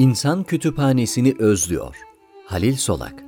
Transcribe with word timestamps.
İnsan 0.00 0.44
kütüphanesini 0.44 1.34
özlüyor. 1.38 1.96
Halil 2.46 2.76
Solak 2.76 3.24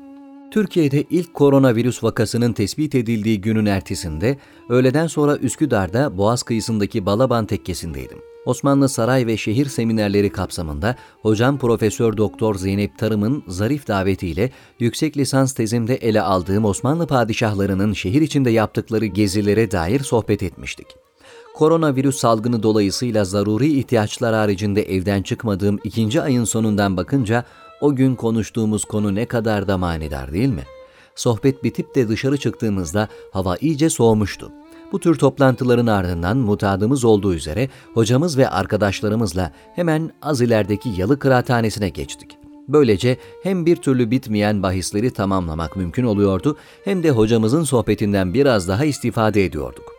Türkiye'de 0.51 1.05
ilk 1.11 1.35
koronavirüs 1.35 2.05
vakasının 2.05 2.53
tespit 2.53 2.95
edildiği 2.95 3.41
günün 3.41 3.67
ertesinde 3.67 4.39
öğleden 4.69 5.07
sonra 5.07 5.37
Üsküdar'da 5.37 6.19
Boğaz 6.19 6.43
kıyısındaki 6.43 7.07
Balaban 7.07 7.47
tekkesindeydim. 7.47 8.19
Osmanlı 8.47 8.89
Saray 8.89 9.27
ve 9.27 9.37
Şehir 9.37 9.67
Seminerleri 9.67 10.31
kapsamında 10.33 10.97
hocam 11.23 11.59
Profesör 11.59 12.17
Doktor 12.17 12.55
Zeynep 12.55 12.99
Tarım'ın 12.99 13.45
zarif 13.49 13.89
davetiyle 13.89 14.51
yüksek 14.79 15.17
lisans 15.17 15.53
tezimde 15.53 15.95
ele 15.95 16.23
aldığım 16.23 16.65
Osmanlı 16.65 17.07
padişahlarının 17.07 17.93
şehir 17.93 18.23
içinde 18.23 18.51
yaptıkları 18.51 19.07
gezilere 19.07 19.71
dair 19.71 20.01
sohbet 20.01 20.43
etmiştik. 20.43 20.87
Koronavirüs 21.55 22.17
salgını 22.17 22.63
dolayısıyla 22.63 23.25
zaruri 23.25 23.79
ihtiyaçlar 23.79 24.35
haricinde 24.35 24.83
evden 24.83 25.23
çıkmadığım 25.23 25.79
ikinci 25.85 26.23
ayın 26.23 26.45
sonundan 26.45 26.97
bakınca 26.97 27.45
o 27.81 27.95
gün 27.95 28.15
konuştuğumuz 28.15 28.85
konu 28.85 29.15
ne 29.15 29.27
kadar 29.27 29.69
da 29.69 29.79
manidar 29.79 30.33
değil 30.33 30.49
mi? 30.49 30.65
Sohbet 31.15 31.65
bitip 31.65 31.95
de 31.95 32.09
dışarı 32.09 32.37
çıktığımızda 32.37 33.09
hava 33.33 33.57
iyice 33.57 33.91
soğumuştu. 33.91 34.53
Bu 34.93 35.01
tür 35.01 35.15
toplantıların 35.15 35.87
ardından 35.87 36.37
mutadımız 36.37 37.05
olduğu 37.05 37.35
üzere 37.35 37.69
hocamız 37.95 38.39
ve 38.39 38.49
arkadaşlarımızla 38.49 39.53
hemen 39.75 40.11
az 40.23 40.41
ilerideki 40.41 40.89
yalı 40.97 41.19
kıraathanesine 41.19 41.89
geçtik. 41.89 42.39
Böylece 42.69 43.17
hem 43.43 43.67
bir 43.67 43.77
türlü 43.77 44.11
bitmeyen 44.11 44.63
bahisleri 44.63 45.11
tamamlamak 45.11 45.77
mümkün 45.77 46.05
oluyordu 46.05 46.57
hem 46.85 47.03
de 47.03 47.11
hocamızın 47.11 47.65
sohbetinden 47.65 48.35
biraz 48.35 48.69
daha 48.69 48.85
istifade 48.85 49.45
ediyorduk. 49.45 49.92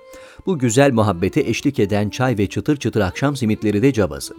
Bu 0.45 0.59
güzel 0.59 0.91
muhabbete 0.91 1.41
eşlik 1.41 1.79
eden 1.79 2.09
çay 2.09 2.37
ve 2.37 2.47
çıtır 2.47 2.77
çıtır 2.77 3.01
akşam 3.01 3.35
simitleri 3.35 3.81
de 3.81 3.93
cabası. 3.93 4.33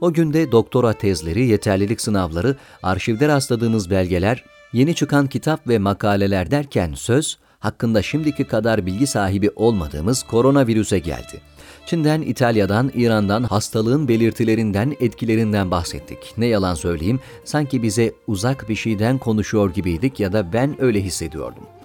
O 0.00 0.12
günde 0.12 0.52
doktora 0.52 0.92
tezleri, 0.92 1.46
yeterlilik 1.46 2.00
sınavları, 2.00 2.56
arşivde 2.82 3.28
rastladığımız 3.28 3.90
belgeler, 3.90 4.44
yeni 4.72 4.94
çıkan 4.94 5.26
kitap 5.26 5.68
ve 5.68 5.78
makaleler 5.78 6.50
derken 6.50 6.94
söz, 6.94 7.38
hakkında 7.58 8.02
şimdiki 8.02 8.44
kadar 8.44 8.86
bilgi 8.86 9.06
sahibi 9.06 9.50
olmadığımız 9.56 10.22
koronavirüse 10.22 10.98
geldi. 10.98 11.40
Çin'den, 11.86 12.22
İtalya'dan, 12.22 12.92
İran'dan 12.94 13.42
hastalığın 13.42 14.08
belirtilerinden, 14.08 14.96
etkilerinden 15.00 15.70
bahsettik. 15.70 16.34
Ne 16.38 16.46
yalan 16.46 16.74
söyleyeyim, 16.74 17.20
sanki 17.44 17.82
bize 17.82 18.12
uzak 18.26 18.68
bir 18.68 18.76
şeyden 18.76 19.18
konuşuyor 19.18 19.74
gibiydik 19.74 20.20
ya 20.20 20.32
da 20.32 20.52
ben 20.52 20.82
öyle 20.82 21.04
hissediyordum. 21.04 21.77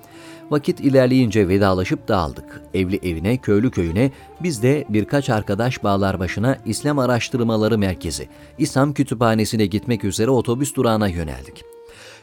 Vakit 0.49 0.80
ilerleyince 0.80 1.47
vedalaşıp 1.47 2.08
dağıldık. 2.08 2.61
Evli 2.73 2.99
evine, 3.03 3.38
köylü 3.38 3.72
köyüne, 3.72 4.11
biz 4.44 4.63
de 4.63 4.86
birkaç 4.89 5.30
arkadaş 5.30 5.83
bağlar 5.83 6.19
başına 6.19 6.58
İslam 6.66 6.99
Araştırmaları 6.99 7.77
Merkezi, 7.77 8.27
İslam 8.58 8.94
Kütüphanesi'ne 8.94 9.66
gitmek 9.66 10.03
üzere 10.03 10.30
otobüs 10.30 10.75
durağına 10.75 11.08
yöneldik. 11.08 11.64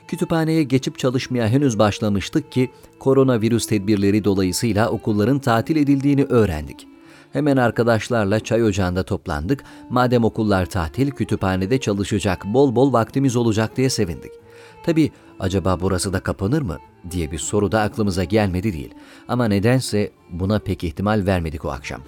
Kütüphaneye 0.08 0.62
geçip 0.62 0.98
çalışmaya 0.98 1.48
henüz 1.48 1.78
başlamıştık 1.78 2.52
ki 2.52 2.70
koronavirüs 2.98 3.66
tedbirleri 3.66 4.24
dolayısıyla 4.24 4.88
okulların 4.90 5.38
tatil 5.38 5.76
edildiğini 5.76 6.24
öğrendik. 6.24 6.86
Hemen 7.32 7.56
arkadaşlarla 7.56 8.40
çay 8.40 8.62
ocağında 8.62 9.02
toplandık. 9.02 9.64
Madem 9.90 10.24
okullar 10.24 10.66
tatil, 10.66 11.10
kütüphanede 11.10 11.80
çalışacak, 11.80 12.44
bol 12.44 12.74
bol 12.74 12.92
vaktimiz 12.92 13.36
olacak 13.36 13.76
diye 13.76 13.90
sevindik. 13.90 14.39
Tabi 14.82 15.10
acaba 15.40 15.80
burası 15.80 16.12
da 16.12 16.20
kapanır 16.20 16.62
mı 16.62 16.78
diye 17.10 17.32
bir 17.32 17.38
soru 17.38 17.72
da 17.72 17.80
aklımıza 17.80 18.24
gelmedi 18.24 18.72
değil. 18.72 18.94
Ama 19.28 19.48
nedense 19.48 20.10
buna 20.30 20.58
pek 20.58 20.84
ihtimal 20.84 21.26
vermedik 21.26 21.64
o 21.64 21.70
akşam. 21.70 22.00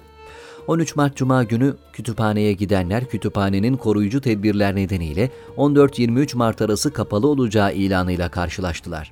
13 0.67 0.95
Mart 0.95 1.15
Cuma 1.15 1.43
günü 1.43 1.75
kütüphaneye 1.93 2.53
gidenler 2.53 3.05
kütüphanenin 3.05 3.77
koruyucu 3.77 4.21
tedbirler 4.21 4.75
nedeniyle 4.75 5.29
14-23 5.57 6.37
Mart 6.37 6.61
arası 6.61 6.93
kapalı 6.93 7.27
olacağı 7.27 7.73
ilanıyla 7.73 8.29
karşılaştılar. 8.29 9.11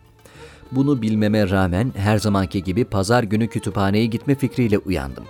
Bunu 0.72 1.02
bilmeme 1.02 1.50
rağmen 1.50 1.92
her 1.96 2.18
zamanki 2.18 2.64
gibi 2.64 2.86
pazar 2.86 3.24
günü 3.24 3.48
kütüphaneye 3.48 4.06
gitme 4.06 4.36
fikriyle 4.36 4.78
uyandım. 4.78 5.24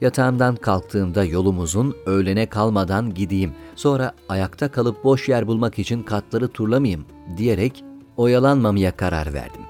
Yatağımdan 0.00 0.56
kalktığımda 0.56 1.24
yolumuzun 1.24 1.96
öğlene 2.06 2.46
kalmadan 2.46 3.14
gideyim, 3.14 3.52
sonra 3.76 4.12
ayakta 4.28 4.70
kalıp 4.70 5.04
boş 5.04 5.28
yer 5.28 5.46
bulmak 5.46 5.78
için 5.78 6.02
katları 6.02 6.48
turlamayayım 6.48 7.04
diyerek 7.36 7.84
oyalanmamaya 8.16 8.96
karar 8.96 9.34
verdim. 9.34 9.62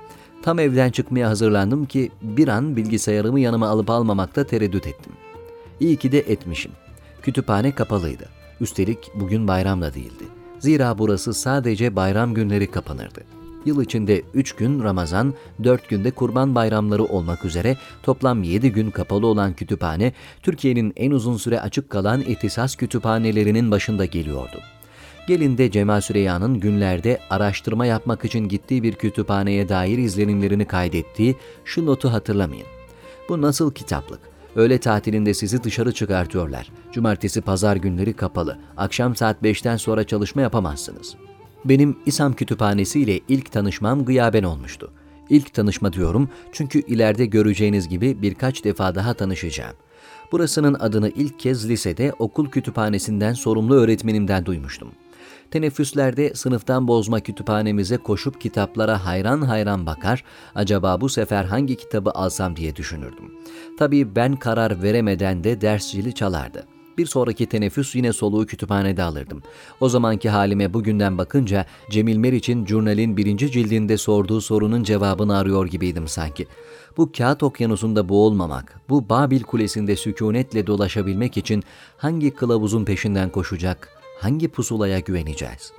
Tam 0.43 0.59
evden 0.59 0.91
çıkmaya 0.91 1.29
hazırlandım 1.29 1.87
ki 1.87 2.11
bir 2.23 2.49
an 2.49 2.77
bilgisayarımı 2.77 3.41
yanıma 3.41 3.69
alıp 3.69 3.91
almamakta 3.91 4.45
tereddüt 4.45 4.87
ettim. 4.87 5.13
İyi 5.81 5.97
ki 5.97 6.13
de 6.13 6.19
etmişim. 6.19 6.73
Kütüphane 7.23 7.75
kapalıydı. 7.75 8.29
Üstelik 8.61 9.11
bugün 9.15 9.49
bayram 9.49 9.83
da 9.83 9.95
değildi. 9.95 10.25
Zira 10.59 10.99
burası 10.99 11.35
sadece 11.35 11.97
bayram 11.97 12.35
günleri 12.35 12.71
kapanırdı. 12.71 13.40
Yıl 13.66 13.82
içinde 13.82 14.22
3 14.34 14.53
gün 14.53 14.82
Ramazan, 14.82 15.34
4 15.65 15.88
günde 15.88 16.10
Kurban 16.10 16.54
bayramları 16.54 17.04
olmak 17.04 17.44
üzere 17.44 17.76
toplam 18.03 18.43
7 18.43 18.72
gün 18.72 18.91
kapalı 18.91 19.26
olan 19.26 19.53
kütüphane, 19.53 20.12
Türkiye'nin 20.43 20.93
en 20.97 21.10
uzun 21.10 21.37
süre 21.37 21.60
açık 21.60 21.91
kalan 21.91 22.21
ihtisas 22.21 22.76
kütüphanelerinin 22.76 23.71
başında 23.71 24.04
geliyordu. 24.04 24.60
Gelin 25.26 25.59
de 25.59 25.71
Cemal 25.71 26.00
Süreyya'nın 26.00 26.60
günlerde 26.60 27.21
araştırma 27.31 27.87
yapmak 27.87 28.25
için 28.25 28.48
gittiği 28.48 28.82
bir 28.82 28.94
kütüphaneye 28.94 29.69
dair 29.69 29.98
izlenimlerini 29.98 30.65
kaydettiği 30.65 31.37
şu 31.65 31.87
notu 31.87 32.12
hatırlamayın. 32.12 32.66
Bu 33.28 33.42
nasıl 33.42 33.72
kitaplık? 33.72 34.21
Öğle 34.56 34.78
tatilinde 34.78 35.34
sizi 35.34 35.65
dışarı 35.65 35.92
çıkartıyorlar. 35.92 36.72
Cumartesi 36.92 37.41
pazar 37.41 37.77
günleri 37.77 38.12
kapalı. 38.12 38.59
Akşam 38.77 39.16
saat 39.16 39.42
5'ten 39.42 39.77
sonra 39.77 40.04
çalışma 40.04 40.42
yapamazsınız. 40.42 41.16
Benim 41.65 41.97
İSAM 42.06 42.32
Kütüphanesi 42.32 43.00
ile 43.00 43.21
ilk 43.28 43.53
tanışmam 43.53 44.04
gıyaben 44.04 44.43
olmuştu. 44.43 44.93
İlk 45.31 45.54
tanışma 45.54 45.93
diyorum 45.93 46.28
çünkü 46.53 46.81
ileride 46.81 47.26
göreceğiniz 47.26 47.88
gibi 47.88 48.22
birkaç 48.22 48.65
defa 48.65 48.94
daha 48.94 49.15
tanışacağım. 49.15 49.76
Burasının 50.32 50.75
adını 50.75 51.09
ilk 51.09 51.38
kez 51.38 51.69
lisede 51.69 52.12
okul 52.19 52.50
kütüphanesinden 52.50 53.32
sorumlu 53.32 53.75
öğretmenimden 53.75 54.47
duymuştum. 54.47 54.88
Teneffüslerde 55.50 56.34
sınıftan 56.34 56.88
bozma 56.88 57.21
kütüphanemize 57.21 57.97
koşup 57.97 58.41
kitaplara 58.41 59.06
hayran 59.06 59.42
hayran 59.42 59.87
bakar, 59.87 60.25
acaba 60.54 61.00
bu 61.00 61.09
sefer 61.09 61.44
hangi 61.44 61.77
kitabı 61.77 62.10
alsam 62.10 62.56
diye 62.56 62.77
düşünürdüm. 62.77 63.32
Tabii 63.78 64.16
ben 64.16 64.37
karar 64.37 64.82
veremeden 64.82 65.44
de 65.44 65.60
ders 65.60 65.91
zili 65.91 66.15
çalardı. 66.15 66.66
Bir 67.00 67.06
sonraki 67.06 67.47
teneffüs 67.47 67.94
yine 67.94 68.12
soluğu 68.12 68.47
kütüphanede 68.47 69.03
alırdım. 69.03 69.43
O 69.81 69.88
zamanki 69.88 70.31
halime 70.31 70.75
bugünden 70.75 71.19
bakınca 71.19 71.66
Cemil 71.91 72.16
Meriç'in 72.16 72.66
jurnalin 72.66 73.16
birinci 73.16 73.50
cildinde 73.50 73.97
sorduğu 73.97 74.41
sorunun 74.41 74.83
cevabını 74.83 75.39
arıyor 75.39 75.66
gibiydim 75.66 76.09
sanki. 76.09 76.47
Bu 76.97 77.12
kağıt 77.12 77.43
okyanusunda 77.43 78.09
boğulmamak, 78.09 78.81
bu 78.89 79.09
Babil 79.09 79.43
kulesinde 79.43 79.97
sükunetle 79.97 80.66
dolaşabilmek 80.66 81.37
için 81.37 81.62
hangi 81.97 82.31
kılavuzun 82.31 82.84
peşinden 82.84 83.31
koşacak, 83.31 83.89
hangi 84.19 84.49
pusulaya 84.49 84.99
güveneceğiz? 84.99 85.72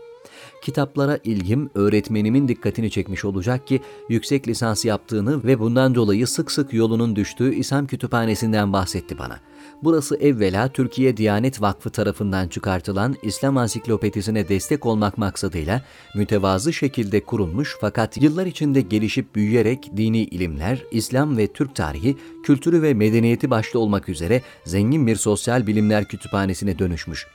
Kitaplara 0.62 1.20
ilgim 1.24 1.70
öğretmenimin 1.76 2.48
dikkatini 2.48 2.92
çekmiş 2.92 3.26
olacak 3.26 3.68
ki 3.68 3.82
yüksek 4.10 4.48
lisans 4.48 4.86
yaptığını 4.86 5.44
ve 5.44 5.60
bundan 5.60 5.96
dolayı 5.96 6.28
sık 6.28 6.52
sık 6.52 6.74
yolunun 6.74 7.16
düştüğü 7.16 7.56
İslam 7.56 7.88
Kütüphanesi'nden 7.88 8.74
bahsetti 8.74 9.18
bana. 9.18 9.40
Burası 9.84 10.16
evvela 10.16 10.68
Türkiye 10.68 11.18
Diyanet 11.18 11.62
Vakfı 11.62 11.90
tarafından 11.90 12.48
çıkartılan 12.48 13.16
İslam 13.24 13.58
Ansiklopedisine 13.58 14.50
destek 14.50 14.86
olmak 14.86 15.18
maksadıyla 15.18 15.82
mütevazı 16.16 16.74
şekilde 16.74 17.24
kurulmuş 17.24 17.78
fakat 17.82 18.22
yıllar 18.22 18.46
içinde 18.46 18.82
gelişip 18.82 19.36
büyüyerek 19.36 19.98
dini 19.98 20.24
ilimler, 20.24 20.84
İslam 20.92 21.38
ve 21.38 21.48
Türk 21.48 21.76
tarihi, 21.76 22.18
kültürü 22.44 22.82
ve 22.82 22.94
medeniyeti 22.94 23.50
başta 23.50 23.80
olmak 23.80 24.10
üzere 24.10 24.42
zengin 24.66 25.08
bir 25.08 25.16
sosyal 25.16 25.68
bilimler 25.68 26.06
kütüphanesine 26.06 26.80
dönüşmüş. 26.80 27.28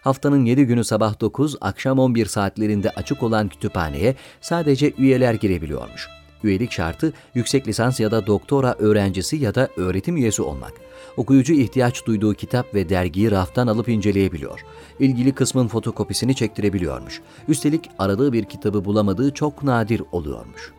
Haftanın 0.00 0.44
7 0.44 0.64
günü 0.64 0.84
sabah 0.84 1.20
9, 1.20 1.56
akşam 1.60 1.98
11 1.98 2.26
saatlerinde 2.26 2.90
açık 2.90 3.22
olan 3.22 3.48
kütüphaneye 3.48 4.16
sadece 4.40 4.92
üyeler 4.98 5.34
girebiliyormuş. 5.34 6.21
Üyelik 6.44 6.72
şartı 6.72 7.12
yüksek 7.34 7.68
lisans 7.68 8.00
ya 8.00 8.10
da 8.10 8.26
doktora 8.26 8.74
öğrencisi 8.78 9.36
ya 9.36 9.54
da 9.54 9.68
öğretim 9.76 10.16
üyesi 10.16 10.42
olmak. 10.42 10.72
Okuyucu 11.16 11.52
ihtiyaç 11.52 12.06
duyduğu 12.06 12.34
kitap 12.34 12.74
ve 12.74 12.88
dergiyi 12.88 13.30
raftan 13.30 13.66
alıp 13.66 13.88
inceleyebiliyor. 13.88 14.60
İlgili 15.00 15.32
kısmın 15.32 15.68
fotokopisini 15.68 16.34
çektirebiliyormuş. 16.34 17.20
Üstelik 17.48 17.90
aradığı 17.98 18.32
bir 18.32 18.44
kitabı 18.44 18.84
bulamadığı 18.84 19.34
çok 19.34 19.62
nadir 19.62 20.02
oluyormuş. 20.12 20.72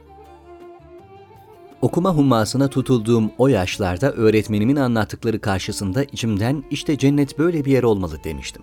Okuma 1.81 2.15
hummasına 2.15 2.67
tutulduğum 2.67 3.31
o 3.37 3.47
yaşlarda 3.47 4.11
öğretmenimin 4.11 4.75
anlattıkları 4.75 5.39
karşısında 5.41 6.03
içimden 6.03 6.63
işte 6.71 6.97
cennet 6.97 7.39
böyle 7.39 7.65
bir 7.65 7.71
yer 7.71 7.83
olmalı 7.83 8.23
demiştim. 8.23 8.61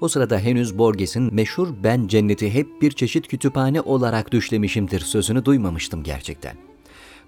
O 0.00 0.08
sırada 0.08 0.38
henüz 0.38 0.78
Borges'in 0.78 1.34
meşhur 1.34 1.68
ben 1.84 2.06
cenneti 2.06 2.54
hep 2.54 2.82
bir 2.82 2.90
çeşit 2.90 3.28
kütüphane 3.28 3.80
olarak 3.80 4.32
düşlemişimdir 4.32 5.00
sözünü 5.00 5.44
duymamıştım 5.44 6.02
gerçekten. 6.02 6.56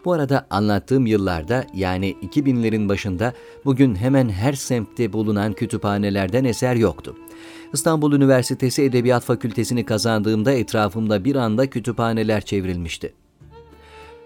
Bu 0.04 0.12
arada 0.12 0.46
anlattığım 0.50 1.06
yıllarda 1.06 1.66
yani 1.74 2.16
2000'lerin 2.22 2.88
başında 2.88 3.32
bugün 3.64 3.94
hemen 3.94 4.28
her 4.28 4.52
semtte 4.52 5.12
bulunan 5.12 5.52
kütüphanelerden 5.52 6.44
eser 6.44 6.76
yoktu. 6.76 7.16
İstanbul 7.72 8.12
Üniversitesi 8.12 8.82
Edebiyat 8.82 9.24
Fakültesini 9.24 9.84
kazandığımda 9.84 10.52
etrafımda 10.52 11.24
bir 11.24 11.36
anda 11.36 11.70
kütüphaneler 11.70 12.40
çevrilmişti. 12.40 13.14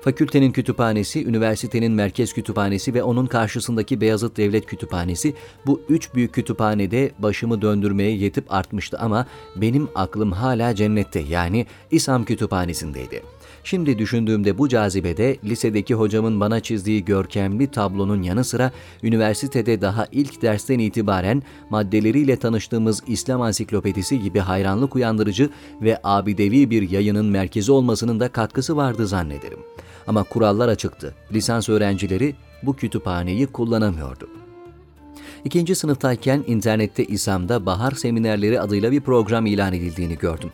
Fakültenin 0.02 0.52
kütüphanesi, 0.52 1.26
üniversitenin 1.26 1.92
merkez 1.92 2.32
kütüphanesi 2.32 2.94
ve 2.94 3.02
onun 3.02 3.26
karşısındaki 3.26 4.00
Beyazıt 4.00 4.36
Devlet 4.36 4.66
Kütüphanesi 4.66 5.34
bu 5.66 5.82
üç 5.88 6.14
büyük 6.14 6.34
kütüphanede 6.34 7.10
başımı 7.18 7.62
döndürmeye 7.62 8.16
yetip 8.16 8.52
artmıştı 8.52 8.98
ama 8.98 9.26
benim 9.56 9.88
aklım 9.94 10.32
hala 10.32 10.74
cennette 10.74 11.20
yani 11.20 11.66
İSAM 11.90 12.24
Kütüphanesi'ndeydi. 12.24 13.22
Şimdi 13.64 13.98
düşündüğümde 13.98 14.58
bu 14.58 14.68
cazibede 14.68 15.36
lisedeki 15.44 15.94
hocamın 15.94 16.40
bana 16.40 16.60
çizdiği 16.60 17.04
görkemli 17.04 17.66
tablonun 17.66 18.22
yanı 18.22 18.44
sıra 18.44 18.72
üniversitede 19.02 19.80
daha 19.80 20.06
ilk 20.12 20.42
dersten 20.42 20.78
itibaren 20.78 21.42
maddeleriyle 21.70 22.36
tanıştığımız 22.36 23.02
İslam 23.06 23.42
Ansiklopedisi 23.42 24.20
gibi 24.20 24.38
hayranlık 24.38 24.96
uyandırıcı 24.96 25.50
ve 25.82 25.98
abidevi 26.04 26.70
bir 26.70 26.90
yayının 26.90 27.26
merkezi 27.26 27.72
olmasının 27.72 28.20
da 28.20 28.28
katkısı 28.28 28.76
vardı 28.76 29.06
zannederim. 29.06 29.58
Ama 30.06 30.22
kurallar 30.22 30.68
açıktı. 30.68 31.14
Lisans 31.32 31.68
öğrencileri 31.68 32.34
bu 32.62 32.76
kütüphaneyi 32.76 33.46
kullanamıyordu. 33.46 34.28
İkinci 35.44 35.74
sınıftayken 35.74 36.44
internette 36.46 37.04
İSAM'da 37.04 37.66
Bahar 37.66 37.92
Seminerleri 37.92 38.60
adıyla 38.60 38.92
bir 38.92 39.00
program 39.00 39.46
ilan 39.46 39.72
edildiğini 39.72 40.18
gördüm. 40.18 40.50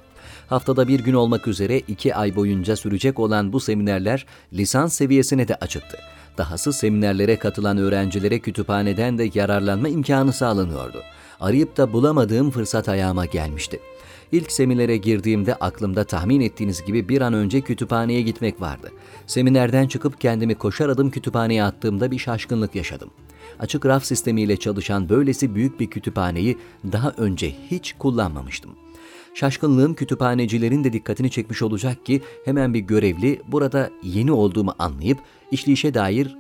Haftada 0.49 0.89
bir 0.89 1.01
gün 1.01 1.15
olmak 1.15 1.49
üzere 1.49 1.79
iki 1.79 2.15
ay 2.15 2.37
boyunca 2.37 2.77
sürecek 2.77 3.19
olan 3.19 3.53
bu 3.53 3.61
seminerler 3.61 4.27
lisans 4.53 4.95
seviyesine 4.95 5.49
de 5.49 5.55
açıktı. 5.55 5.99
Dahası 6.39 6.73
seminerlere 6.73 7.37
katılan 7.37 7.79
öğrencilere 7.79 8.39
kütüphaneden 8.39 9.19
de 9.19 9.31
yararlanma 9.35 9.89
imkanı 9.89 10.33
sağlanıyordu. 10.33 11.03
Arayıp 11.41 11.77
da 11.77 11.93
bulamadığım 11.93 12.51
fırsat 12.51 12.89
ayağıma 12.89 13.27
gelmişti. 13.27 13.81
İlk 14.33 14.53
seminere 14.53 14.97
girdiğimde 14.97 15.55
aklımda 15.55 16.05
tahmin 16.05 16.41
ettiğiniz 16.41 16.85
gibi 16.85 17.09
bir 17.09 17.21
an 17.21 17.33
önce 17.33 17.61
kütüphaneye 17.61 18.23
gitmek 18.23 18.61
vardı. 18.61 18.91
Seminerden 19.27 19.87
çıkıp 19.89 20.21
kendimi 20.21 20.55
koşar 20.55 20.89
adım 20.89 21.11
kütüphaneye 21.11 21.65
attığımda 21.65 22.11
bir 22.11 22.19
şaşkınlık 22.19 22.75
yaşadım. 22.75 23.11
Açık 23.59 23.87
raf 23.87 24.05
sistemiyle 24.05 24.57
çalışan 24.57 25.09
böylesi 25.09 25.55
büyük 25.55 25.81
bir 25.81 25.87
kütüphaneyi 25.87 26.59
daha 26.93 27.11
önce 27.11 27.55
hiç 27.71 27.95
kullanmamıştım. 27.99 28.88
Şaşkınlığım 29.39 29.95
kütüphanecilerin 29.95 30.85
de 30.85 30.93
dikkatini 30.93 31.31
çekmiş 31.31 31.63
olacak 31.63 32.07
ki 32.07 32.23
hemen 32.45 32.75
bir 32.75 32.81
görevli 32.81 33.43
burada 33.49 33.91
yeni 34.03 34.33
olduğumu 34.33 34.75
anlayıp 34.79 35.19
işleyişe 35.51 35.95
dair 35.95 36.37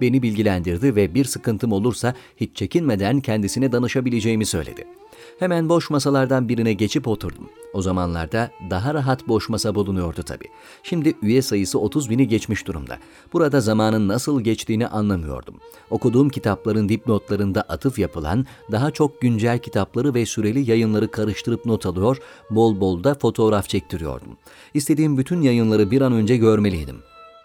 beni 0.00 0.22
bilgilendirdi 0.22 0.96
ve 0.96 1.14
bir 1.14 1.24
sıkıntım 1.24 1.72
olursa 1.72 2.14
hiç 2.36 2.56
çekinmeden 2.56 3.20
kendisine 3.20 3.72
danışabileceğimi 3.72 4.46
söyledi.'' 4.46 5.02
Hemen 5.38 5.68
boş 5.68 5.90
masalardan 5.90 6.48
birine 6.48 6.72
geçip 6.72 7.08
oturdum. 7.08 7.48
O 7.72 7.82
zamanlarda 7.82 8.50
daha 8.70 8.94
rahat 8.94 9.28
boş 9.28 9.48
masa 9.48 9.74
bulunuyordu 9.74 10.22
tabii. 10.22 10.48
Şimdi 10.82 11.14
üye 11.22 11.42
sayısı 11.42 11.78
30 11.78 12.10
bini 12.10 12.28
geçmiş 12.28 12.66
durumda. 12.66 12.98
Burada 13.32 13.60
zamanın 13.60 14.08
nasıl 14.08 14.40
geçtiğini 14.40 14.86
anlamıyordum. 14.86 15.54
Okuduğum 15.90 16.28
kitapların 16.28 16.88
dipnotlarında 16.88 17.62
atıf 17.62 17.98
yapılan 17.98 18.46
daha 18.72 18.90
çok 18.90 19.20
güncel 19.20 19.58
kitapları 19.58 20.14
ve 20.14 20.26
süreli 20.26 20.70
yayınları 20.70 21.10
karıştırıp 21.10 21.66
not 21.66 21.86
alıyor, 21.86 22.18
bol 22.50 22.80
bol 22.80 23.04
da 23.04 23.14
fotoğraf 23.14 23.68
çektiriyordum. 23.68 24.36
İstediğim 24.74 25.18
bütün 25.18 25.42
yayınları 25.42 25.90
bir 25.90 26.00
an 26.00 26.12
önce 26.12 26.36
görmeliydim. 26.36 26.96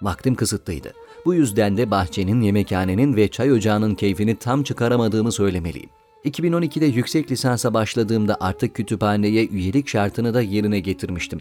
Vaktim 0.02 0.36
kısıtlıydı. 0.36 0.94
Bu 1.26 1.34
yüzden 1.34 1.78
de 1.78 1.92
bahçenin, 1.92 2.42
yemekhanenin 2.42 3.16
ve 3.16 3.28
çay 3.28 3.52
ocağının 3.52 3.96
keyfini 3.96 4.36
tam 4.36 4.64
çıkaramadığımı 4.64 5.32
söylemeliyim. 5.32 5.90
2012'de 6.26 6.86
yüksek 6.86 7.32
lisansa 7.32 7.74
başladığımda 7.74 8.38
artık 8.40 8.76
kütüphaneye 8.76 9.48
üyelik 9.48 9.88
şartını 9.88 10.34
da 10.34 10.42
yerine 10.42 10.80
getirmiştim. 10.80 11.40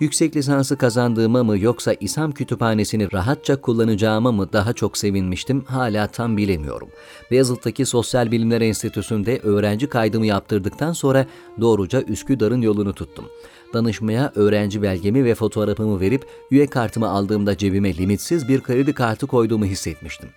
Yüksek 0.00 0.36
lisansı 0.36 0.78
kazandığıma 0.78 1.44
mı 1.44 1.58
yoksa 1.58 1.94
İSAM 2.00 2.32
kütüphanesini 2.32 3.12
rahatça 3.12 3.60
kullanacağıma 3.60 4.32
mı 4.32 4.52
daha 4.52 4.72
çok 4.72 4.98
sevinmiştim 4.98 5.64
hala 5.64 6.06
tam 6.06 6.36
bilemiyorum. 6.36 6.88
Beyazıt'taki 7.30 7.86
Sosyal 7.86 8.30
Bilimler 8.30 8.60
Enstitüsü'nde 8.60 9.38
öğrenci 9.38 9.88
kaydımı 9.88 10.26
yaptırdıktan 10.26 10.92
sonra 10.92 11.26
doğruca 11.60 12.02
Üsküdar'ın 12.02 12.62
yolunu 12.62 12.92
tuttum. 12.92 13.24
Danışmaya 13.74 14.32
öğrenci 14.34 14.82
belgemi 14.82 15.24
ve 15.24 15.34
fotoğrafımı 15.34 16.00
verip 16.00 16.26
üye 16.50 16.66
kartımı 16.66 17.08
aldığımda 17.08 17.56
cebime 17.56 17.96
limitsiz 17.96 18.48
bir 18.48 18.60
kredi 18.60 18.92
kartı 18.92 19.26
koyduğumu 19.26 19.64
hissetmiştim. 19.64 20.28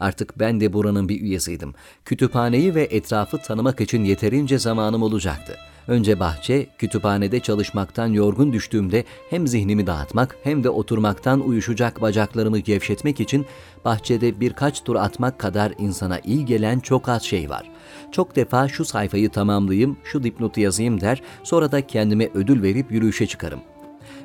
Artık 0.00 0.38
ben 0.38 0.60
de 0.60 0.72
buranın 0.72 1.08
bir 1.08 1.20
üyesiydim. 1.20 1.74
Kütüphaneyi 2.04 2.74
ve 2.74 2.82
etrafı 2.82 3.38
tanımak 3.38 3.80
için 3.80 4.04
yeterince 4.04 4.58
zamanım 4.58 5.02
olacaktı. 5.02 5.56
Önce 5.88 6.20
bahçe, 6.20 6.66
kütüphanede 6.78 7.40
çalışmaktan 7.40 8.06
yorgun 8.06 8.52
düştüğümde 8.52 9.04
hem 9.30 9.46
zihnimi 9.46 9.86
dağıtmak 9.86 10.36
hem 10.42 10.64
de 10.64 10.70
oturmaktan 10.70 11.40
uyuşacak 11.40 12.02
bacaklarımı 12.02 12.58
gevşetmek 12.58 13.20
için 13.20 13.46
bahçede 13.84 14.40
birkaç 14.40 14.84
tur 14.84 14.96
atmak 14.96 15.38
kadar 15.38 15.72
insana 15.78 16.18
iyi 16.18 16.44
gelen 16.44 16.80
çok 16.80 17.08
az 17.08 17.22
şey 17.22 17.50
var. 17.50 17.70
Çok 18.12 18.36
defa 18.36 18.68
şu 18.68 18.84
sayfayı 18.84 19.30
tamamlayayım, 19.30 19.96
şu 20.04 20.22
dipnotu 20.22 20.60
yazayım 20.60 21.00
der, 21.00 21.22
sonra 21.42 21.72
da 21.72 21.86
kendime 21.86 22.28
ödül 22.34 22.62
verip 22.62 22.92
yürüyüşe 22.92 23.26
çıkarım. 23.26 23.60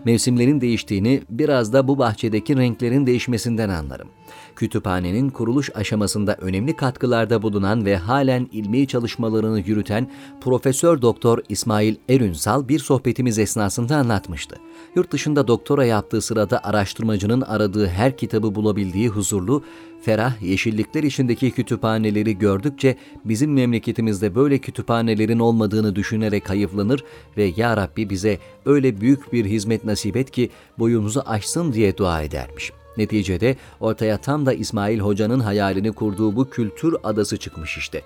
Mevsimlerin 0.05 0.61
değiştiğini 0.61 1.21
biraz 1.29 1.73
da 1.73 1.87
bu 1.87 1.97
bahçedeki 1.97 2.57
renklerin 2.57 3.05
değişmesinden 3.05 3.69
anlarım 3.69 4.07
kütüphanenin 4.55 5.29
kuruluş 5.29 5.69
aşamasında 5.75 6.35
önemli 6.35 6.75
katkılarda 6.75 7.41
bulunan 7.41 7.85
ve 7.85 7.97
halen 7.97 8.49
ilmi 8.51 8.87
çalışmalarını 8.87 9.59
yürüten 9.59 10.11
Profesör 10.41 11.01
Doktor 11.01 11.39
İsmail 11.49 11.95
Erünsal 12.09 12.67
bir 12.67 12.79
sohbetimiz 12.79 13.39
esnasında 13.39 13.95
anlatmıştı. 13.95 14.55
Yurt 14.95 15.11
dışında 15.11 15.47
doktora 15.47 15.85
yaptığı 15.85 16.21
sırada 16.21 16.63
araştırmacının 16.63 17.41
aradığı 17.41 17.87
her 17.87 18.17
kitabı 18.17 18.55
bulabildiği 18.55 19.09
huzurlu, 19.09 19.63
ferah 20.01 20.41
yeşillikler 20.41 21.03
içindeki 21.03 21.51
kütüphaneleri 21.51 22.37
gördükçe 22.37 22.97
bizim 23.25 23.53
memleketimizde 23.53 24.35
böyle 24.35 24.57
kütüphanelerin 24.57 25.39
olmadığını 25.39 25.95
düşünerek 25.95 26.49
hayıflanır 26.49 27.03
ve 27.37 27.53
Ya 27.55 27.77
Rabbi 27.77 28.09
bize 28.09 28.39
öyle 28.65 29.01
büyük 29.01 29.33
bir 29.33 29.45
hizmet 29.45 29.85
nasip 29.85 30.17
et 30.17 30.31
ki 30.31 30.49
boyumuzu 30.79 31.23
aşsın 31.25 31.73
diye 31.73 31.97
dua 31.97 32.21
edermiş.'' 32.21 32.80
Neticede 32.97 33.55
ortaya 33.79 34.17
tam 34.17 34.45
da 34.45 34.53
İsmail 34.53 34.99
Hoca'nın 34.99 35.39
hayalini 35.39 35.91
kurduğu 35.91 36.35
bu 36.35 36.49
kültür 36.49 36.95
adası 37.03 37.37
çıkmış 37.37 37.77
işte. 37.77 38.01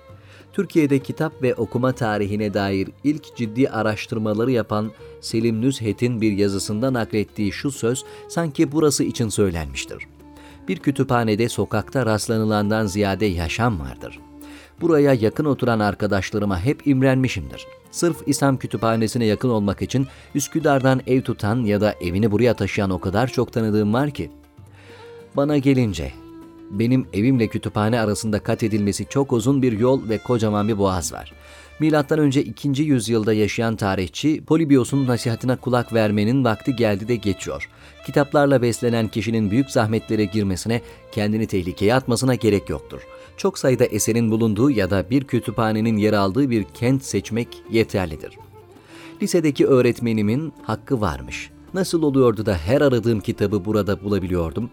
Türkiye'de 0.52 0.98
kitap 0.98 1.42
ve 1.42 1.54
okuma 1.54 1.92
tarihine 1.92 2.54
dair 2.54 2.88
ilk 3.04 3.36
ciddi 3.36 3.68
araştırmaları 3.68 4.50
yapan 4.52 4.90
Selim 5.20 5.60
Nüzhet'in 5.60 6.20
bir 6.20 6.32
yazısında 6.32 6.92
naklettiği 6.92 7.52
şu 7.52 7.70
söz 7.70 8.04
sanki 8.28 8.72
burası 8.72 9.04
için 9.04 9.28
söylenmiştir. 9.28 10.06
Bir 10.68 10.78
kütüphanede 10.78 11.48
sokakta 11.48 12.06
rastlanılandan 12.06 12.86
ziyade 12.86 13.26
yaşam 13.26 13.80
vardır. 13.80 14.18
Buraya 14.80 15.12
yakın 15.14 15.44
oturan 15.44 15.80
arkadaşlarıma 15.80 16.60
hep 16.60 16.86
imrenmişimdir. 16.86 17.66
Sırf 17.90 18.16
İslam 18.26 18.56
kütüphanesine 18.56 19.24
yakın 19.24 19.48
olmak 19.48 19.82
için 19.82 20.06
Üsküdar'dan 20.34 21.00
ev 21.06 21.22
tutan 21.22 21.64
ya 21.64 21.80
da 21.80 21.94
evini 22.00 22.30
buraya 22.30 22.54
taşıyan 22.54 22.90
o 22.90 22.98
kadar 22.98 23.26
çok 23.26 23.52
tanıdığım 23.52 23.94
var 23.94 24.10
ki 24.10 24.30
bana 25.36 25.58
gelince, 25.58 26.12
benim 26.70 27.06
evimle 27.12 27.46
kütüphane 27.46 28.00
arasında 28.00 28.38
kat 28.38 28.62
edilmesi 28.62 29.06
çok 29.08 29.32
uzun 29.32 29.62
bir 29.62 29.78
yol 29.78 30.08
ve 30.08 30.18
kocaman 30.18 30.68
bir 30.68 30.78
boğaz 30.78 31.12
var. 31.12 31.32
Milattan 31.80 32.18
önce 32.18 32.42
2. 32.42 32.82
yüzyılda 32.82 33.32
yaşayan 33.32 33.76
tarihçi 33.76 34.44
Polibios'un 34.44 35.06
nasihatine 35.06 35.56
kulak 35.56 35.92
vermenin 35.92 36.44
vakti 36.44 36.76
geldi 36.76 37.08
de 37.08 37.16
geçiyor. 37.16 37.68
Kitaplarla 38.06 38.62
beslenen 38.62 39.08
kişinin 39.08 39.50
büyük 39.50 39.70
zahmetlere 39.70 40.24
girmesine, 40.24 40.82
kendini 41.12 41.46
tehlikeye 41.46 41.94
atmasına 41.94 42.34
gerek 42.34 42.70
yoktur. 42.70 43.00
Çok 43.36 43.58
sayıda 43.58 43.84
eserin 43.84 44.30
bulunduğu 44.30 44.70
ya 44.70 44.90
da 44.90 45.10
bir 45.10 45.24
kütüphanenin 45.24 45.96
yer 45.96 46.12
aldığı 46.12 46.50
bir 46.50 46.64
kent 46.64 47.04
seçmek 47.04 47.48
yeterlidir. 47.70 48.38
Lisedeki 49.22 49.66
öğretmenimin 49.66 50.52
hakkı 50.62 51.00
varmış. 51.00 51.50
Nasıl 51.74 52.02
oluyordu 52.02 52.46
da 52.46 52.56
her 52.56 52.80
aradığım 52.80 53.20
kitabı 53.20 53.64
burada 53.64 54.04
bulabiliyordum? 54.04 54.70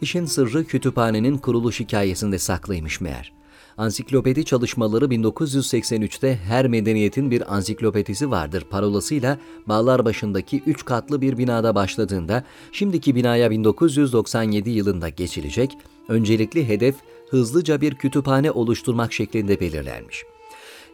İşin 0.00 0.26
sırrı 0.26 0.64
kütüphanenin 0.64 1.38
kuruluş 1.38 1.80
hikayesinde 1.80 2.38
saklıymış 2.38 3.00
meğer. 3.00 3.32
Ansiklopedi 3.76 4.44
çalışmaları 4.44 5.04
1983'te 5.04 6.36
her 6.36 6.68
medeniyetin 6.68 7.30
bir 7.30 7.54
ansiklopedisi 7.54 8.30
vardır 8.30 8.64
parolasıyla 8.70 9.38
bağlar 9.66 10.04
başındaki 10.04 10.62
3 10.66 10.84
katlı 10.84 11.20
bir 11.20 11.38
binada 11.38 11.74
başladığında 11.74 12.44
şimdiki 12.72 13.14
binaya 13.14 13.50
1997 13.50 14.70
yılında 14.70 15.08
geçilecek, 15.08 15.78
öncelikli 16.08 16.68
hedef 16.68 16.94
hızlıca 17.30 17.80
bir 17.80 17.94
kütüphane 17.94 18.50
oluşturmak 18.50 19.12
şeklinde 19.12 19.60
belirlenmiş. 19.60 20.24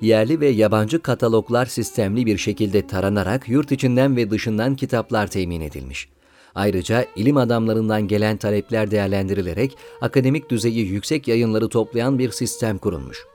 Yerli 0.00 0.40
ve 0.40 0.49
yabancı 0.49 1.02
kataloglar 1.02 1.66
sistemli 1.66 2.26
bir 2.26 2.38
şekilde 2.38 2.87
taranarak 2.87 3.49
yurt 3.49 3.73
içinden 3.73 4.16
ve 4.16 4.30
dışından 4.30 4.76
kitaplar 4.76 5.26
temin 5.26 5.61
edilmiş. 5.61 6.09
Ayrıca 6.54 7.07
ilim 7.16 7.37
adamlarından 7.37 8.09
gelen 8.09 8.37
talepler 8.37 8.90
değerlendirilerek 8.90 9.76
akademik 10.00 10.50
düzeyi 10.50 10.87
yüksek 10.87 11.28
yayınları 11.28 11.69
toplayan 11.69 12.19
bir 12.19 12.30
sistem 12.30 12.78
kurulmuş. 12.78 13.26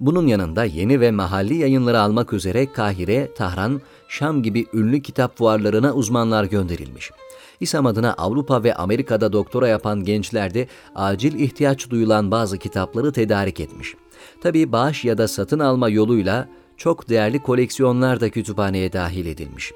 Bunun 0.00 0.26
yanında 0.26 0.64
yeni 0.64 1.00
ve 1.00 1.10
mahalli 1.10 1.54
yayınları 1.54 2.00
almak 2.00 2.32
üzere 2.32 2.72
Kahire, 2.72 3.34
Tahran, 3.34 3.80
Şam 4.08 4.42
gibi 4.42 4.66
ünlü 4.72 5.02
kitap 5.02 5.38
fuarlarına 5.38 5.92
uzmanlar 5.92 6.44
gönderilmiş. 6.44 7.10
İSAM 7.60 7.86
adına 7.86 8.12
Avrupa 8.12 8.64
ve 8.64 8.74
Amerika'da 8.74 9.32
doktora 9.32 9.68
yapan 9.68 10.04
gençler 10.04 10.54
de 10.54 10.68
acil 10.94 11.40
ihtiyaç 11.40 11.90
duyulan 11.90 12.30
bazı 12.30 12.58
kitapları 12.58 13.12
tedarik 13.12 13.60
etmiş. 13.60 13.94
Tabi 14.42 14.72
bağış 14.72 15.04
ya 15.04 15.18
da 15.18 15.28
satın 15.28 15.58
alma 15.58 15.88
yoluyla 15.88 16.48
çok 16.76 17.08
değerli 17.08 17.42
koleksiyonlar 17.42 18.20
da 18.20 18.30
kütüphaneye 18.30 18.92
dahil 18.92 19.26
edilmiş. 19.26 19.72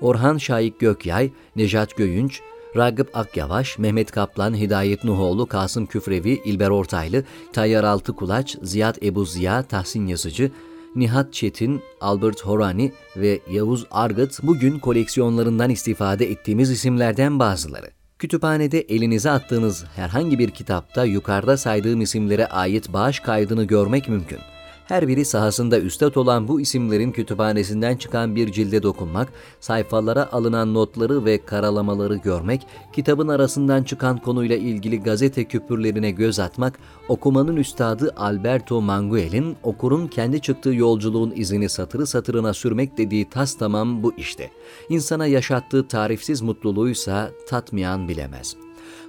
Orhan 0.00 0.38
Şahik 0.38 0.80
Gökyay, 0.80 1.30
Nejat 1.56 1.96
Göyünç, 1.96 2.40
Ragıp 2.76 3.16
Akyavaş, 3.16 3.78
Mehmet 3.78 4.10
Kaplan, 4.10 4.56
Hidayet 4.56 5.04
Nuhoğlu, 5.04 5.46
Kasım 5.46 5.86
Küfrevi, 5.86 6.42
İlber 6.44 6.70
Ortaylı, 6.70 7.24
Tayyar 7.52 7.84
Altıkulaç, 7.84 8.56
Ziyad 8.62 8.96
Ebu 9.02 9.24
Ziya, 9.24 9.62
Tahsin 9.62 10.06
Yazıcı, 10.06 10.50
Nihat 10.96 11.32
Çetin, 11.32 11.80
Albert 12.00 12.40
Horani 12.40 12.92
ve 13.16 13.40
Yavuz 13.50 13.86
Argıt 13.90 14.42
bugün 14.42 14.78
koleksiyonlarından 14.78 15.70
istifade 15.70 16.30
ettiğimiz 16.30 16.70
isimlerden 16.70 17.38
bazıları. 17.38 17.90
Kütüphanede 18.18 18.80
elinize 18.80 19.30
attığınız 19.30 19.84
herhangi 19.96 20.38
bir 20.38 20.50
kitapta 20.50 21.04
yukarıda 21.04 21.56
saydığım 21.56 22.00
isimlere 22.00 22.46
ait 22.46 22.92
bağış 22.92 23.20
kaydını 23.20 23.64
görmek 23.64 24.08
mümkün. 24.08 24.38
Her 24.86 25.08
biri 25.08 25.24
sahasında 25.24 25.80
üstad 25.80 26.14
olan 26.14 26.48
bu 26.48 26.60
isimlerin 26.60 27.12
kütüphanesinden 27.12 27.96
çıkan 27.96 28.36
bir 28.36 28.52
cilde 28.52 28.82
dokunmak, 28.82 29.32
sayfalara 29.60 30.32
alınan 30.32 30.74
notları 30.74 31.24
ve 31.24 31.44
karalamaları 31.44 32.16
görmek, 32.16 32.66
kitabın 32.92 33.28
arasından 33.28 33.82
çıkan 33.82 34.18
konuyla 34.18 34.56
ilgili 34.56 35.00
gazete 35.00 35.44
küpürlerine 35.44 36.10
göz 36.10 36.38
atmak, 36.38 36.78
okumanın 37.08 37.56
üstadı 37.56 38.14
Alberto 38.16 38.80
Manguel'in 38.80 39.56
okurun 39.62 40.06
kendi 40.06 40.40
çıktığı 40.40 40.74
yolculuğun 40.74 41.32
izini 41.36 41.68
satırı 41.68 42.06
satırına 42.06 42.54
sürmek 42.54 42.98
dediği 42.98 43.30
tas 43.30 43.54
tamam 43.58 44.02
bu 44.02 44.14
işte. 44.16 44.50
İnsana 44.88 45.26
yaşattığı 45.26 45.88
tarifsiz 45.88 46.42
mutluluğuysa 46.42 47.30
tatmayan 47.48 48.08
bilemez.'' 48.08 48.65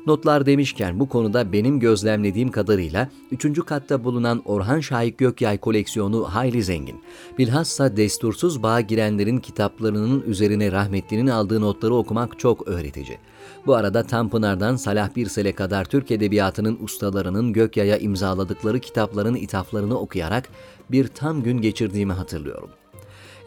Notlar 0.07 0.46
demişken 0.46 1.00
bu 1.00 1.10
konuda 1.10 1.53
benim 1.53 1.79
gözlemlediğim 1.79 2.51
kadarıyla 2.51 3.10
3. 3.31 3.65
katta 3.65 4.03
bulunan 4.03 4.41
Orhan 4.46 4.79
Şahik 4.79 5.17
Gökyay 5.17 5.57
koleksiyonu 5.57 6.24
hayli 6.24 6.63
zengin. 6.63 7.01
Bilhassa 7.38 7.98
destursuz 7.98 8.63
bağa 8.63 8.81
girenlerin 8.81 9.38
kitaplarının 9.38 10.24
üzerine 10.27 10.72
rahmetlinin 10.72 11.27
aldığı 11.27 11.62
notları 11.62 11.96
okumak 11.96 12.39
çok 12.39 12.67
öğretici. 12.67 13.17
Bu 13.65 13.75
arada 13.75 14.03
Tanpınar'dan 14.03 14.75
Salah 14.75 15.15
Birsel'e 15.15 15.51
kadar 15.51 15.86
Türk 15.86 16.12
Edebiyatı'nın 16.12 16.77
ustalarının 16.81 17.53
Gökyay'a 17.53 17.98
imzaladıkları 17.98 18.79
kitapların 18.79 19.36
ithaflarını 19.36 20.00
okuyarak 20.00 20.50
bir 20.91 21.07
tam 21.07 21.43
gün 21.43 21.62
geçirdiğimi 21.62 22.13
hatırlıyorum. 22.13 22.69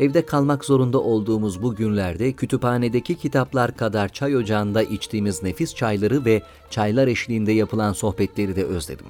Evde 0.00 0.26
kalmak 0.26 0.64
zorunda 0.64 1.00
olduğumuz 1.00 1.62
bu 1.62 1.74
günlerde 1.74 2.32
kütüphanedeki 2.32 3.14
kitaplar 3.14 3.76
kadar 3.76 4.08
çay 4.08 4.36
ocağında 4.36 4.82
içtiğimiz 4.82 5.42
nefis 5.42 5.74
çayları 5.74 6.24
ve 6.24 6.42
çaylar 6.70 7.08
eşliğinde 7.08 7.52
yapılan 7.52 7.92
sohbetleri 7.92 8.56
de 8.56 8.64
özledim. 8.64 9.06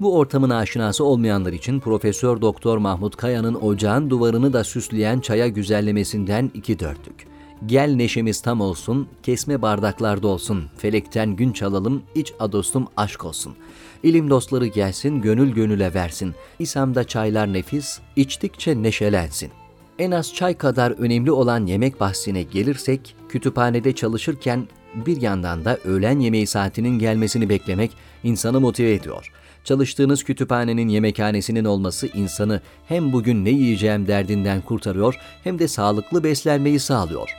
Bu 0.00 0.18
ortamın 0.18 0.50
aşinası 0.50 1.04
olmayanlar 1.04 1.52
için 1.52 1.80
Profesör 1.80 2.40
Doktor 2.40 2.78
Mahmut 2.78 3.16
Kaya'nın 3.16 3.54
ocağın 3.54 4.10
duvarını 4.10 4.52
da 4.52 4.64
süsleyen 4.64 5.20
çaya 5.20 5.48
güzellemesinden 5.48 6.50
iki 6.54 6.78
dörtlük. 6.78 7.26
Gel 7.66 7.94
neşemiz 7.94 8.42
tam 8.42 8.60
olsun, 8.60 9.08
kesme 9.22 9.62
bardaklarda 9.62 10.28
olsun, 10.28 10.64
felekten 10.76 11.36
gün 11.36 11.52
çalalım, 11.52 12.02
iç 12.14 12.32
adostum 12.38 12.86
aşk 12.96 13.24
olsun. 13.24 13.54
İlim 14.02 14.30
dostları 14.30 14.66
gelsin, 14.66 15.22
gönül 15.22 15.52
gönüle 15.54 15.94
versin. 15.94 16.34
İsamda 16.58 17.04
çaylar 17.04 17.52
nefis, 17.52 18.00
içtikçe 18.16 18.82
neşelensin.'' 18.82 19.63
En 19.98 20.10
az 20.10 20.34
çay 20.34 20.58
kadar 20.58 20.90
önemli 20.90 21.32
olan 21.32 21.66
yemek 21.66 22.00
bahsine 22.00 22.42
gelirsek, 22.42 23.16
kütüphanede 23.28 23.94
çalışırken 23.94 24.68
bir 24.94 25.22
yandan 25.22 25.64
da 25.64 25.78
öğlen 25.84 26.18
yemeği 26.18 26.46
saatinin 26.46 26.98
gelmesini 26.98 27.48
beklemek 27.48 27.90
insanı 28.24 28.60
motive 28.60 28.94
ediyor. 28.94 29.32
Çalıştığınız 29.64 30.24
kütüphanenin 30.24 30.88
yemekhanesinin 30.88 31.64
olması 31.64 32.06
insanı 32.06 32.60
hem 32.88 33.12
bugün 33.12 33.44
ne 33.44 33.50
yiyeceğim 33.50 34.06
derdinden 34.06 34.60
kurtarıyor 34.60 35.14
hem 35.44 35.58
de 35.58 35.68
sağlıklı 35.68 36.24
beslenmeyi 36.24 36.80
sağlıyor. 36.80 37.30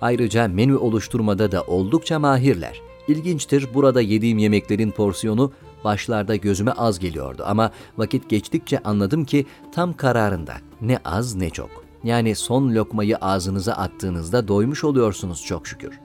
Ayrıca 0.00 0.48
menü 0.48 0.76
oluşturmada 0.76 1.52
da 1.52 1.62
oldukça 1.62 2.18
mahirler. 2.18 2.80
İlginçtir 3.08 3.68
burada 3.74 4.00
yediğim 4.00 4.38
yemeklerin 4.38 4.90
porsiyonu 4.90 5.52
başlarda 5.84 6.36
gözüme 6.36 6.70
az 6.70 6.98
geliyordu 6.98 7.42
ama 7.46 7.70
vakit 7.98 8.28
geçtikçe 8.28 8.78
anladım 8.78 9.24
ki 9.24 9.46
tam 9.74 9.92
kararında 9.92 10.54
ne 10.80 10.98
az 11.04 11.34
ne 11.34 11.50
çok. 11.50 11.81
Yani 12.04 12.34
son 12.34 12.74
lokmayı 12.74 13.16
ağzınıza 13.16 13.72
attığınızda 13.72 14.48
doymuş 14.48 14.84
oluyorsunuz 14.84 15.44
çok 15.46 15.66
şükür. 15.66 16.00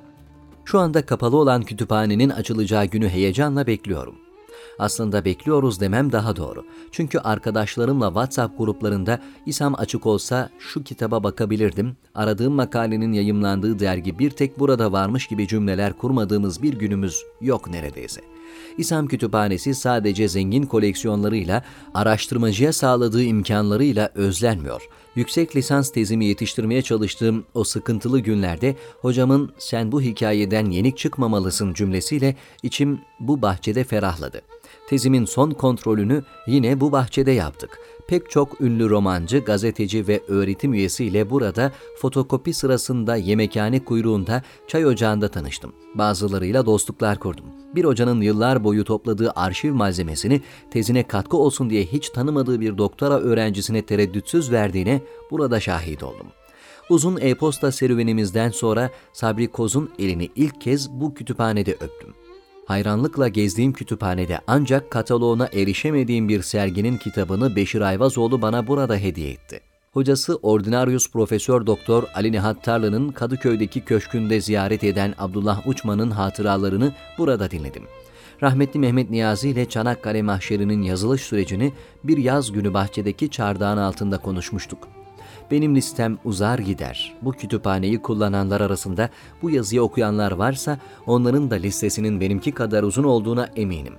Şu 0.65 0.79
anda 0.79 1.05
kapalı 1.05 1.37
olan 1.37 1.61
kütüphanenin 1.61 2.29
açılacağı 2.29 2.85
günü 2.85 3.09
heyecanla 3.09 3.67
bekliyorum. 3.67 4.15
Aslında 4.79 5.25
bekliyoruz 5.25 5.79
demem 5.79 6.11
daha 6.11 6.35
doğru. 6.35 6.65
Çünkü 6.91 7.19
arkadaşlarımla 7.19 8.07
WhatsApp 8.07 8.57
gruplarında 8.57 9.19
İsam 9.45 9.75
açık 9.75 10.05
olsa 10.05 10.49
şu 10.59 10.83
kitaba 10.83 11.23
bakabilirdim, 11.23 11.97
aradığım 12.15 12.53
makalenin 12.53 13.13
yayımlandığı 13.13 13.79
dergi 13.79 14.19
bir 14.19 14.29
tek 14.29 14.59
burada 14.59 14.91
varmış 14.91 15.27
gibi 15.27 15.47
cümleler 15.47 15.93
kurmadığımız 15.93 16.63
bir 16.63 16.73
günümüz 16.73 17.23
yok 17.41 17.69
neredeyse. 17.69 18.36
İSAM 18.77 19.07
Kütüphanesi 19.07 19.75
sadece 19.75 20.27
zengin 20.27 20.63
koleksiyonlarıyla, 20.63 21.63
araştırmacıya 21.93 22.73
sağladığı 22.73 23.23
imkanlarıyla 23.23 24.09
özlenmiyor. 24.15 24.89
Yüksek 25.15 25.55
lisans 25.55 25.91
tezimi 25.91 26.25
yetiştirmeye 26.25 26.81
çalıştığım 26.81 27.45
o 27.53 27.63
sıkıntılı 27.63 28.19
günlerde 28.19 28.75
hocamın 29.01 29.51
sen 29.57 29.91
bu 29.91 30.01
hikayeden 30.01 30.65
yenik 30.65 30.97
çıkmamalısın 30.97 31.73
cümlesiyle 31.73 32.35
içim 32.63 33.01
bu 33.19 33.41
bahçede 33.41 33.83
ferahladı. 33.83 34.41
Tezimin 34.89 35.25
son 35.25 35.51
kontrolünü 35.51 36.23
yine 36.47 36.79
bu 36.79 36.91
bahçede 36.91 37.31
yaptık 37.31 37.79
pek 38.07 38.29
çok 38.29 38.61
ünlü 38.61 38.89
romancı, 38.89 39.39
gazeteci 39.39 40.07
ve 40.07 40.21
öğretim 40.27 40.73
üyesiyle 40.73 41.29
burada 41.29 41.71
fotokopi 41.97 42.53
sırasında 42.53 43.15
yemekhane 43.15 43.83
kuyruğunda 43.83 44.41
çay 44.67 44.85
ocağında 44.85 45.27
tanıştım. 45.27 45.73
Bazılarıyla 45.95 46.65
dostluklar 46.65 47.19
kurdum. 47.19 47.45
Bir 47.75 47.83
hocanın 47.83 48.21
yıllar 48.21 48.63
boyu 48.63 48.83
topladığı 48.83 49.31
arşiv 49.35 49.73
malzemesini 49.73 50.41
tezine 50.71 51.03
katkı 51.03 51.37
olsun 51.37 51.69
diye 51.69 51.85
hiç 51.85 52.09
tanımadığı 52.09 52.61
bir 52.61 52.77
doktora 52.77 53.19
öğrencisine 53.19 53.85
tereddütsüz 53.85 54.51
verdiğine 54.51 55.01
burada 55.31 55.59
şahit 55.59 56.03
oldum. 56.03 56.27
Uzun 56.89 57.17
e-posta 57.21 57.71
serüvenimizden 57.71 58.49
sonra 58.49 58.91
Sabri 59.13 59.47
Koz'un 59.47 59.89
elini 59.99 60.29
ilk 60.35 60.61
kez 60.61 60.91
bu 60.91 61.13
kütüphanede 61.13 61.73
öptüm. 61.73 62.16
Hayranlıkla 62.67 63.27
gezdiğim 63.27 63.73
kütüphanede 63.73 64.39
ancak 64.47 64.91
kataloğuna 64.91 65.49
erişemediğim 65.53 66.29
bir 66.29 66.41
serginin 66.41 66.97
kitabını 66.97 67.55
Beşir 67.55 67.81
Ayvazoğlu 67.81 68.41
bana 68.41 68.67
burada 68.67 68.95
hediye 68.95 69.31
etti. 69.31 69.59
Hocası 69.91 70.35
Ordinarius 70.35 71.11
Profesör 71.11 71.65
Doktor 71.65 72.03
Ali 72.15 72.31
Nihat 72.31 72.63
Tarlı'nın 72.63 73.09
Kadıköy'deki 73.09 73.81
köşkünde 73.81 74.41
ziyaret 74.41 74.83
eden 74.83 75.13
Abdullah 75.17 75.67
Uçman'ın 75.67 76.11
hatıralarını 76.11 76.93
burada 77.17 77.51
dinledim. 77.51 77.83
Rahmetli 78.43 78.79
Mehmet 78.79 79.09
Niyazi 79.09 79.49
ile 79.49 79.69
Çanakkale 79.69 80.21
Mahşeri'nin 80.21 80.81
yazılış 80.81 81.21
sürecini 81.21 81.73
bir 82.03 82.17
yaz 82.17 82.51
günü 82.51 82.73
bahçedeki 82.73 83.29
çardağın 83.29 83.77
altında 83.77 84.17
konuşmuştuk. 84.17 84.96
Benim 85.51 85.75
listem 85.75 86.17
uzar 86.25 86.59
gider. 86.59 87.13
Bu 87.21 87.31
kütüphaneyi 87.31 88.01
kullananlar 88.01 88.61
arasında 88.61 89.09
bu 89.41 89.49
yazıyı 89.49 89.81
okuyanlar 89.81 90.31
varsa 90.31 90.79
onların 91.05 91.51
da 91.51 91.55
listesinin 91.55 92.21
benimki 92.21 92.51
kadar 92.51 92.83
uzun 92.83 93.03
olduğuna 93.03 93.49
eminim. 93.55 93.93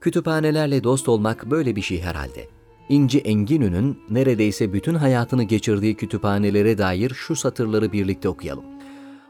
Kütüphanelerle 0.00 0.84
dost 0.84 1.08
olmak 1.08 1.50
böyle 1.50 1.76
bir 1.76 1.82
şey 1.82 2.00
herhalde. 2.02 2.48
İnci 2.88 3.18
Enginü'nün 3.18 3.98
neredeyse 4.10 4.72
bütün 4.72 4.94
hayatını 4.94 5.42
geçirdiği 5.42 5.94
kütüphanelere 5.94 6.78
dair 6.78 7.10
şu 7.10 7.36
satırları 7.36 7.92
birlikte 7.92 8.28
okuyalım. 8.28 8.64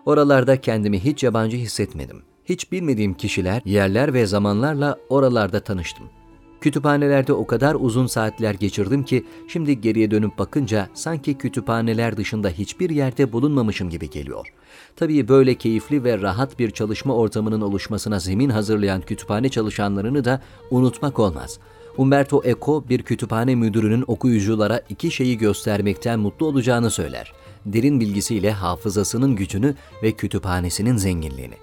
Oralarda 0.06 0.60
kendimi 0.60 1.04
hiç 1.04 1.22
yabancı 1.22 1.56
hissetmedim. 1.56 2.22
Hiç 2.44 2.72
bilmediğim 2.72 3.14
kişiler, 3.14 3.62
yerler 3.64 4.14
ve 4.14 4.26
zamanlarla 4.26 4.98
oralarda 5.08 5.60
tanıştım. 5.60 6.21
Kütüphanelerde 6.62 7.32
o 7.32 7.46
kadar 7.46 7.76
uzun 7.80 8.06
saatler 8.06 8.54
geçirdim 8.54 9.02
ki 9.04 9.24
şimdi 9.48 9.80
geriye 9.80 10.10
dönüp 10.10 10.38
bakınca 10.38 10.88
sanki 10.94 11.34
kütüphaneler 11.34 12.16
dışında 12.16 12.48
hiçbir 12.48 12.90
yerde 12.90 13.32
bulunmamışım 13.32 13.90
gibi 13.90 14.10
geliyor. 14.10 14.52
Tabii 14.96 15.28
böyle 15.28 15.54
keyifli 15.54 16.04
ve 16.04 16.22
rahat 16.22 16.58
bir 16.58 16.70
çalışma 16.70 17.14
ortamının 17.14 17.60
oluşmasına 17.60 18.20
zemin 18.20 18.50
hazırlayan 18.50 19.00
kütüphane 19.00 19.48
çalışanlarını 19.48 20.24
da 20.24 20.42
unutmak 20.70 21.18
olmaz. 21.18 21.58
Umberto 21.96 22.42
Eco 22.44 22.84
bir 22.88 23.02
kütüphane 23.02 23.54
müdürünün 23.54 24.04
okuyuculara 24.06 24.80
iki 24.88 25.10
şeyi 25.10 25.38
göstermekten 25.38 26.18
mutlu 26.18 26.46
olacağını 26.46 26.90
söyler. 26.90 27.32
Derin 27.66 28.00
bilgisiyle 28.00 28.52
hafızasının 28.52 29.36
gücünü 29.36 29.74
ve 30.02 30.12
kütüphanesinin 30.12 30.96
zenginliğini. 30.96 31.54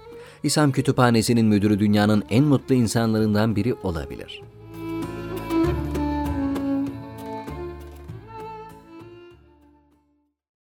İSAM 0.42 0.72
Kütüphanesi'nin 0.72 1.46
müdürü 1.46 1.78
dünyanın 1.78 2.24
en 2.30 2.44
mutlu 2.44 2.74
insanlarından 2.74 3.56
biri 3.56 3.74
olabilir. 3.74 4.42